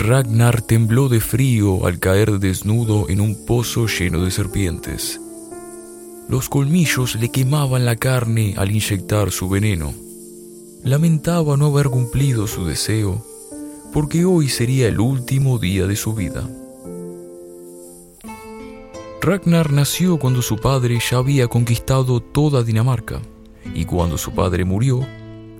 Ragnar 0.00 0.62
tembló 0.62 1.08
de 1.08 1.20
frío 1.20 1.84
al 1.84 1.98
caer 1.98 2.38
desnudo 2.38 3.08
en 3.08 3.20
un 3.20 3.44
pozo 3.46 3.88
lleno 3.88 4.24
de 4.24 4.30
serpientes. 4.30 5.20
Los 6.28 6.48
colmillos 6.48 7.16
le 7.16 7.32
quemaban 7.32 7.84
la 7.84 7.96
carne 7.96 8.54
al 8.56 8.70
inyectar 8.70 9.32
su 9.32 9.48
veneno. 9.48 9.92
Lamentaba 10.84 11.56
no 11.56 11.66
haber 11.66 11.88
cumplido 11.88 12.46
su 12.46 12.64
deseo, 12.64 13.26
porque 13.92 14.24
hoy 14.24 14.48
sería 14.48 14.86
el 14.86 15.00
último 15.00 15.58
día 15.58 15.88
de 15.88 15.96
su 15.96 16.14
vida. 16.14 16.48
Ragnar 19.20 19.72
nació 19.72 20.16
cuando 20.18 20.42
su 20.42 20.58
padre 20.58 21.00
ya 21.10 21.16
había 21.16 21.48
conquistado 21.48 22.20
toda 22.20 22.62
Dinamarca, 22.62 23.20
y 23.74 23.84
cuando 23.84 24.16
su 24.16 24.30
padre 24.30 24.64
murió, 24.64 25.00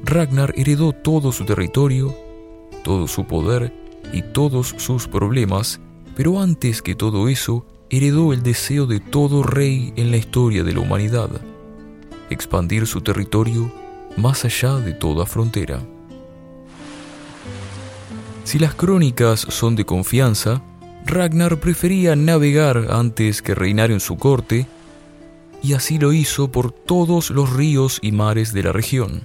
Ragnar 0.05 0.55
heredó 0.57 0.93
todo 0.93 1.33
su 1.33 1.45
territorio, 1.45 2.15
todo 2.85 3.09
su 3.09 3.27
poder 3.27 3.88
y 4.13 4.23
todos 4.23 4.75
sus 4.79 5.09
problemas, 5.09 5.81
pero 6.17 6.41
antes 6.41 6.83
que 6.83 6.95
todo 6.95 7.29
eso, 7.29 7.67
heredó 7.91 8.33
el 8.33 8.43
deseo 8.43 8.87
de 8.87 9.01
todo 9.01 9.43
rey 9.43 9.93
en 9.97 10.11
la 10.11 10.17
historia 10.17 10.63
de 10.65 10.73
la 10.73 10.81
humanidad, 10.81 11.31
expandir 12.31 12.87
su 12.87 13.01
territorio 13.01 13.73
más 14.17 14.45
allá 14.45 14.77
de 14.77 14.93
toda 14.93 15.27
frontera. 15.27 15.81
Si 18.45 18.59
las 18.59 18.75
crónicas 18.75 19.41
son 19.41 19.77
de 19.77 19.85
confianza, 19.85 20.63
Ragnar 21.05 21.59
prefería 21.59 22.17
navegar 22.17 22.89
antes 22.91 23.41
que 23.41 23.55
reinar 23.55 23.91
en 23.91 24.01
su 24.01 24.17
corte, 24.17 24.67
y 25.63 25.73
así 25.73 25.99
lo 25.99 26.13
hizo 26.13 26.53
por 26.53 26.71
todos 26.71 27.31
los 27.31 27.53
ríos 27.53 27.99
y 28.03 28.13
mares 28.13 28.53
de 28.53 28.63
la 28.63 28.73
región. 28.73 29.23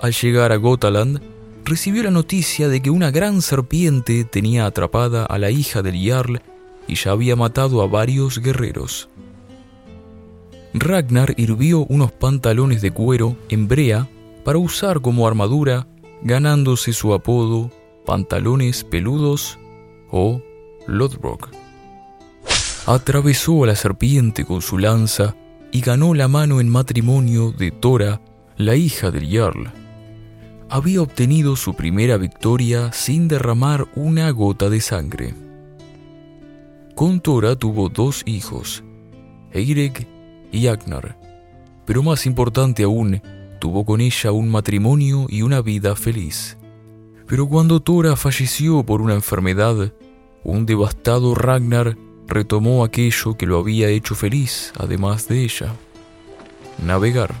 Al 0.00 0.12
llegar 0.12 0.52
a 0.52 0.56
Gotaland, 0.56 1.20
recibió 1.66 2.04
la 2.04 2.12
noticia 2.12 2.68
de 2.68 2.80
que 2.80 2.90
una 2.90 3.10
gran 3.10 3.42
serpiente 3.42 4.24
tenía 4.24 4.66
atrapada 4.66 5.26
a 5.26 5.36
la 5.36 5.50
hija 5.50 5.82
del 5.82 6.00
Jarl 6.08 6.40
y 6.86 6.94
ya 6.94 7.10
había 7.10 7.34
matado 7.34 7.82
a 7.82 7.88
varios 7.88 8.38
guerreros. 8.38 9.08
Ragnar 10.72 11.34
hirvió 11.36 11.80
unos 11.86 12.12
pantalones 12.12 12.82
de 12.82 12.92
cuero 12.92 13.36
en 13.48 13.66
brea 13.66 14.08
para 14.44 14.58
usar 14.58 15.00
como 15.00 15.26
armadura, 15.26 15.88
ganándose 16.22 16.92
su 16.92 17.12
apodo 17.12 17.72
Pantalones 18.04 18.84
Peludos 18.84 19.58
o 20.12 20.40
Lodbrok. 20.86 21.50
Atravesó 22.86 23.64
a 23.64 23.66
la 23.66 23.74
serpiente 23.74 24.44
con 24.44 24.62
su 24.62 24.78
lanza 24.78 25.34
y 25.72 25.80
ganó 25.80 26.14
la 26.14 26.28
mano 26.28 26.60
en 26.60 26.68
matrimonio 26.68 27.50
de 27.50 27.72
Tora, 27.72 28.20
la 28.56 28.76
hija 28.76 29.10
del 29.10 29.28
Jarl 29.28 29.85
había 30.68 31.02
obtenido 31.02 31.56
su 31.56 31.74
primera 31.74 32.16
victoria 32.16 32.92
sin 32.92 33.28
derramar 33.28 33.86
una 33.94 34.30
gota 34.30 34.68
de 34.68 34.80
sangre. 34.80 35.34
Con 36.94 37.20
Tora 37.20 37.56
tuvo 37.56 37.88
dos 37.88 38.22
hijos, 38.26 38.82
Eirek 39.52 40.06
y 40.50 40.66
Agnar, 40.66 41.18
pero 41.84 42.02
más 42.02 42.26
importante 42.26 42.82
aún, 42.82 43.22
tuvo 43.60 43.84
con 43.84 44.00
ella 44.00 44.32
un 44.32 44.48
matrimonio 44.48 45.26
y 45.28 45.42
una 45.42 45.62
vida 45.62 45.94
feliz. 45.94 46.56
Pero 47.26 47.46
cuando 47.48 47.80
Tora 47.80 48.16
falleció 48.16 48.82
por 48.84 49.02
una 49.02 49.14
enfermedad, 49.14 49.92
un 50.42 50.66
devastado 50.66 51.34
Ragnar 51.34 51.96
retomó 52.26 52.84
aquello 52.84 53.36
que 53.36 53.46
lo 53.46 53.58
había 53.58 53.88
hecho 53.88 54.14
feliz, 54.14 54.72
además 54.78 55.28
de 55.28 55.44
ella, 55.44 55.74
navegar. 56.84 57.34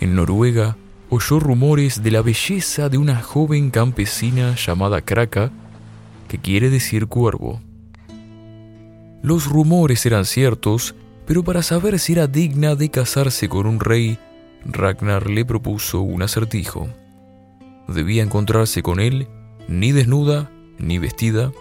En 0.00 0.14
Noruega, 0.16 0.76
oyó 1.14 1.38
rumores 1.38 2.02
de 2.02 2.10
la 2.10 2.22
belleza 2.22 2.88
de 2.88 2.96
una 2.96 3.20
joven 3.20 3.70
campesina 3.70 4.54
llamada 4.54 5.02
Kraka, 5.02 5.50
que 6.26 6.38
quiere 6.38 6.70
decir 6.70 7.06
cuervo. 7.06 7.60
Los 9.22 9.46
rumores 9.46 10.06
eran 10.06 10.24
ciertos, 10.24 10.94
pero 11.26 11.42
para 11.42 11.62
saber 11.62 11.98
si 11.98 12.14
era 12.14 12.28
digna 12.28 12.76
de 12.76 12.90
casarse 12.90 13.50
con 13.50 13.66
un 13.66 13.78
rey, 13.78 14.18
Ragnar 14.64 15.28
le 15.28 15.44
propuso 15.44 16.00
un 16.00 16.22
acertijo. 16.22 16.88
Debía 17.88 18.22
encontrarse 18.22 18.82
con 18.82 18.98
él 18.98 19.28
ni 19.68 19.92
desnuda, 19.92 20.50
ni 20.78 20.96
vestida, 20.96 21.52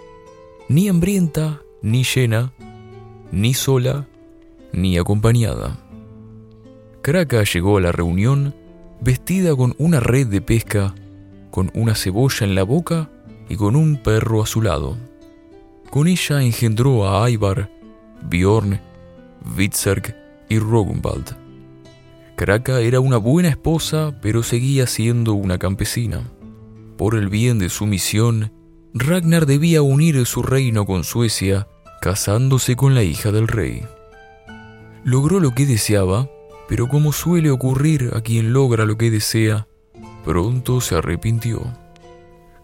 ni 0.69 0.87
hambrienta, 0.87 1.59
ni 1.81 2.05
llena, 2.05 2.53
ni 3.33 3.53
sola, 3.53 4.07
ni 4.71 4.97
acompañada. 4.97 5.77
Kraka 7.01 7.43
llegó 7.43 7.79
a 7.79 7.81
la 7.81 7.91
reunión 7.91 8.55
vestida 9.01 9.55
con 9.55 9.73
una 9.77 9.99
red 9.99 10.27
de 10.27 10.41
pesca, 10.41 10.93
con 11.49 11.71
una 11.73 11.95
cebolla 11.95 12.45
en 12.45 12.55
la 12.55 12.63
boca 12.63 13.09
y 13.49 13.55
con 13.55 13.75
un 13.75 13.97
perro 13.97 14.41
a 14.41 14.45
su 14.45 14.61
lado. 14.61 14.95
Con 15.89 16.07
ella 16.07 16.41
engendró 16.41 17.09
a 17.09 17.29
Ivar, 17.29 17.69
Bjorn, 18.29 18.79
Witzerg 19.57 20.15
y 20.49 20.59
Rogunvald. 20.59 21.35
Kraka 22.37 22.79
era 22.79 22.99
una 22.99 23.17
buena 23.17 23.49
esposa, 23.49 24.17
pero 24.21 24.41
seguía 24.41 24.87
siendo 24.87 25.33
una 25.33 25.57
campesina. 25.57 26.21
Por 26.97 27.15
el 27.15 27.29
bien 27.29 27.59
de 27.59 27.69
su 27.69 27.85
misión, 27.85 28.51
Ragnar 28.93 29.45
debía 29.45 29.81
unir 29.81 30.25
su 30.25 30.43
reino 30.43 30.85
con 30.85 31.03
Suecia, 31.03 31.67
casándose 32.01 32.75
con 32.75 32.95
la 32.95 33.03
hija 33.03 33.31
del 33.31 33.47
rey. 33.47 33.83
Logró 35.03 35.39
lo 35.39 35.51
que 35.51 35.65
deseaba, 35.65 36.29
pero 36.71 36.87
como 36.87 37.11
suele 37.11 37.51
ocurrir 37.51 38.11
a 38.13 38.21
quien 38.21 38.53
logra 38.53 38.85
lo 38.85 38.97
que 38.97 39.11
desea, 39.11 39.67
pronto 40.23 40.79
se 40.79 40.95
arrepintió. 40.95 41.61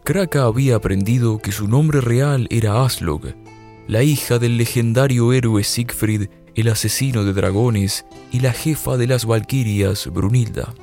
Kraka 0.06 0.44
había 0.44 0.78
aprendido 0.78 1.40
que 1.40 1.52
su 1.52 1.68
nombre 1.68 2.00
real 2.00 2.48
era 2.50 2.86
Aslog, 2.86 3.36
la 3.86 4.04
hija 4.04 4.40
del 4.40 4.56
legendario 4.56 5.34
héroe 5.34 5.62
Siegfried, 5.66 6.30
el 6.56 6.70
asesino 6.70 7.26
de 7.26 7.34
dragones 7.34 8.06
y 8.32 8.40
la 8.40 8.54
jefa 8.54 8.96
de 8.96 9.08
las 9.08 9.26
valquirias, 9.26 10.08
Brunilda. 10.08 10.74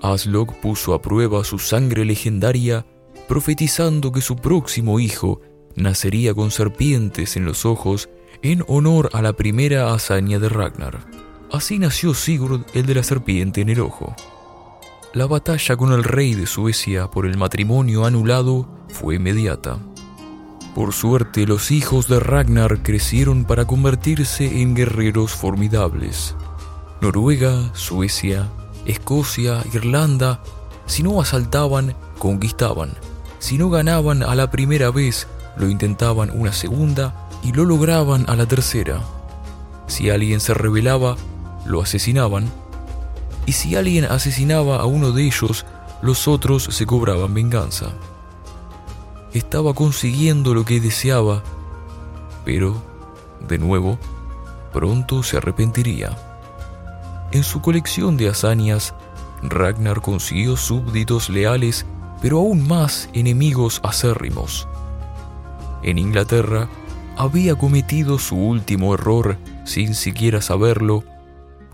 Aslog 0.00 0.54
puso 0.60 0.94
a 0.94 1.02
prueba 1.02 1.42
su 1.42 1.58
sangre 1.58 2.04
legendaria, 2.04 2.86
profetizando 3.26 4.12
que 4.12 4.20
su 4.20 4.36
próximo 4.36 5.00
hijo 5.00 5.40
nacería 5.74 6.32
con 6.32 6.52
serpientes 6.52 7.36
en 7.36 7.44
los 7.44 7.66
ojos 7.66 8.08
en 8.42 8.62
honor 8.68 9.10
a 9.14 9.20
la 9.20 9.32
primera 9.32 9.92
hazaña 9.92 10.38
de 10.38 10.48
Ragnar. 10.48 11.15
Así 11.52 11.78
nació 11.78 12.14
Sigurd 12.14 12.64
el 12.74 12.86
de 12.86 12.94
la 12.94 13.02
serpiente 13.02 13.60
en 13.60 13.68
el 13.68 13.80
ojo. 13.80 14.14
La 15.14 15.26
batalla 15.26 15.76
con 15.76 15.92
el 15.92 16.04
rey 16.04 16.34
de 16.34 16.46
Suecia 16.46 17.10
por 17.10 17.24
el 17.24 17.36
matrimonio 17.36 18.04
anulado 18.04 18.68
fue 18.88 19.16
inmediata. 19.16 19.78
Por 20.74 20.92
suerte, 20.92 21.46
los 21.46 21.70
hijos 21.70 22.06
de 22.08 22.20
Ragnar 22.20 22.82
crecieron 22.82 23.44
para 23.44 23.64
convertirse 23.64 24.60
en 24.60 24.74
guerreros 24.74 25.32
formidables. 25.32 26.34
Noruega, 27.00 27.74
Suecia, 27.74 28.48
Escocia, 28.84 29.64
Irlanda, 29.72 30.42
si 30.84 31.02
no 31.02 31.20
asaltaban, 31.20 31.94
conquistaban. 32.18 32.90
Si 33.38 33.56
no 33.56 33.70
ganaban 33.70 34.22
a 34.22 34.34
la 34.34 34.50
primera 34.50 34.90
vez, 34.90 35.28
lo 35.56 35.70
intentaban 35.70 36.30
una 36.30 36.52
segunda 36.52 37.28
y 37.42 37.52
lo 37.52 37.64
lograban 37.64 38.28
a 38.28 38.36
la 38.36 38.46
tercera. 38.46 39.00
Si 39.86 40.10
alguien 40.10 40.40
se 40.40 40.52
rebelaba, 40.52 41.16
lo 41.66 41.82
asesinaban, 41.82 42.50
y 43.44 43.52
si 43.52 43.76
alguien 43.76 44.04
asesinaba 44.04 44.78
a 44.78 44.86
uno 44.86 45.12
de 45.12 45.24
ellos, 45.24 45.64
los 46.02 46.28
otros 46.28 46.64
se 46.64 46.86
cobraban 46.86 47.32
venganza. 47.34 47.92
Estaba 49.32 49.74
consiguiendo 49.74 50.54
lo 50.54 50.64
que 50.64 50.80
deseaba, 50.80 51.42
pero, 52.44 52.82
de 53.48 53.58
nuevo, 53.58 53.98
pronto 54.72 55.22
se 55.22 55.36
arrepentiría. 55.36 56.16
En 57.32 57.42
su 57.42 57.60
colección 57.60 58.16
de 58.16 58.28
hazañas, 58.28 58.94
Ragnar 59.42 60.00
consiguió 60.00 60.56
súbditos 60.56 61.28
leales, 61.28 61.86
pero 62.22 62.38
aún 62.38 62.66
más 62.66 63.08
enemigos 63.12 63.80
acérrimos. 63.82 64.66
En 65.82 65.98
Inglaterra, 65.98 66.68
había 67.16 67.54
cometido 67.54 68.18
su 68.18 68.36
último 68.36 68.94
error 68.94 69.38
sin 69.64 69.94
siquiera 69.94 70.40
saberlo 70.40 71.04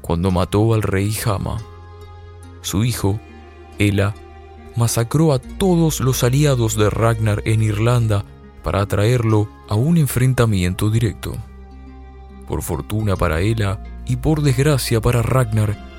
cuando 0.02 0.30
mató 0.30 0.74
al 0.74 0.82
rey 0.82 1.16
Hama. 1.24 1.56
Su 2.60 2.84
hijo, 2.84 3.18
Ela, 3.78 4.14
masacró 4.76 5.32
a 5.32 5.38
todos 5.38 6.00
los 6.00 6.22
aliados 6.24 6.76
de 6.76 6.90
Ragnar 6.90 7.42
en 7.46 7.62
Irlanda 7.62 8.24
para 8.62 8.82
atraerlo 8.82 9.48
a 9.68 9.74
un 9.74 9.96
enfrentamiento 9.96 10.90
directo. 10.90 11.32
Por 12.46 12.62
fortuna 12.62 13.16
para 13.16 13.40
Ela 13.40 13.82
y 14.06 14.16
por 14.16 14.42
desgracia 14.42 15.00
para 15.00 15.22
Ragnar, 15.22 15.90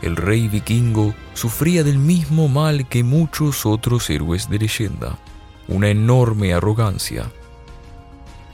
el 0.00 0.16
rey 0.16 0.48
vikingo 0.48 1.12
sufría 1.34 1.82
del 1.82 1.98
mismo 1.98 2.48
mal 2.48 2.88
que 2.88 3.02
muchos 3.02 3.66
otros 3.66 4.08
héroes 4.10 4.48
de 4.48 4.58
leyenda, 4.58 5.18
una 5.66 5.88
enorme 5.88 6.54
arrogancia. 6.54 7.30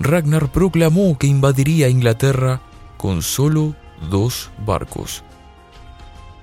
Ragnar 0.01 0.51
proclamó 0.51 1.17
que 1.19 1.27
invadiría 1.27 1.89
Inglaterra 1.89 2.61
con 2.97 3.23
solo 3.23 3.77
dos 4.11 4.51
barcos. 4.65 5.25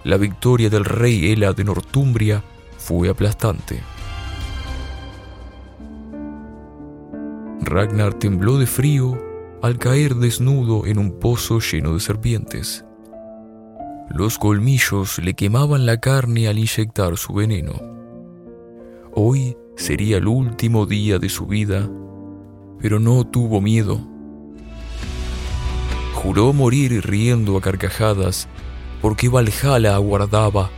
La 0.03 0.17
victoria 0.17 0.69
del 0.69 0.85
rey 0.85 1.31
Ela 1.31 1.53
de 1.53 1.63
Northumbria 1.63 2.43
fue 2.77 3.09
aplastante. 3.09 3.81
Ragnar 7.61 8.15
tembló 8.15 8.57
de 8.57 8.65
frío 8.65 9.17
al 9.61 9.77
caer 9.77 10.15
desnudo 10.15 10.85
en 10.87 10.97
un 10.97 11.19
pozo 11.19 11.59
lleno 11.59 11.93
de 11.93 11.99
serpientes. 11.99 12.83
Los 14.09 14.37
colmillos 14.37 15.19
le 15.19 15.35
quemaban 15.35 15.85
la 15.85 15.99
carne 15.99 16.47
al 16.47 16.57
inyectar 16.57 17.15
su 17.17 17.33
veneno. 17.33 17.73
Hoy 19.13 19.55
sería 19.75 20.17
el 20.17 20.27
último 20.27 20.85
día 20.85 21.19
de 21.19 21.29
su 21.29 21.45
vida, 21.45 21.89
pero 22.79 22.99
no 22.99 23.25
tuvo 23.25 23.61
miedo. 23.61 24.10
Juró 26.13 26.53
morir 26.53 27.05
riendo 27.05 27.57
a 27.57 27.61
carcajadas 27.61 28.47
porque 29.01 29.29
Valhalla 29.29 29.95
aguardaba, 29.95 30.69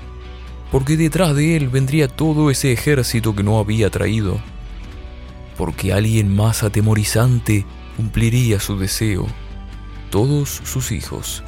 porque 0.71 0.97
detrás 0.97 1.35
de 1.35 1.57
él 1.57 1.69
vendría 1.69 2.07
todo 2.07 2.49
ese 2.49 2.71
ejército 2.71 3.35
que 3.35 3.43
no 3.43 3.59
había 3.59 3.89
traído, 3.89 4.39
porque 5.57 5.93
alguien 5.93 6.33
más 6.33 6.63
atemorizante 6.63 7.65
cumpliría 7.97 8.59
su 8.59 8.77
deseo, 8.77 9.27
todos 10.09 10.61
sus 10.63 10.91
hijos. 10.91 11.43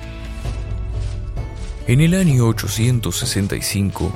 En 1.87 2.01
el 2.01 2.13
año 2.13 2.47
865, 2.47 4.11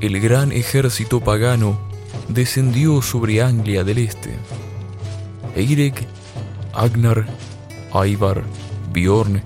el 0.00 0.20
gran 0.20 0.52
ejército 0.52 1.20
pagano 1.20 1.78
descendió 2.28 3.02
sobre 3.02 3.42
Anglia 3.42 3.82
del 3.82 3.98
Este. 3.98 4.34
Eirek, 5.56 6.06
Agnar, 6.74 7.26
Ivar, 8.06 8.44
Bjorn, 8.92 9.42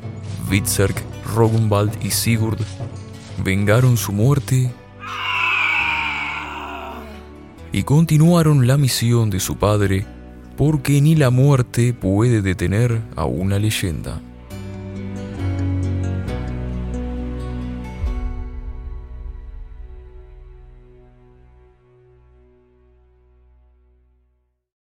Witzerk, 0.50 1.02
Rogunvald 1.34 1.92
y 2.04 2.10
Sigurd 2.10 2.60
vengaron 3.42 3.96
su 3.96 4.12
muerte 4.12 4.70
y 7.72 7.82
continuaron 7.84 8.66
la 8.66 8.76
misión 8.76 9.30
de 9.30 9.40
su 9.40 9.56
padre 9.56 10.06
porque 10.56 11.00
ni 11.00 11.14
la 11.14 11.30
muerte 11.30 11.94
puede 11.94 12.42
detener 12.42 13.00
a 13.16 13.24
una 13.24 13.58
leyenda. 13.58 14.20